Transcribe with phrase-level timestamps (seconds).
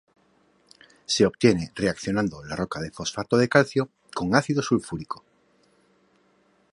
[1.05, 5.23] Se obtiene reaccionando la roca de fosfato de calcio con ácido sulfúrico.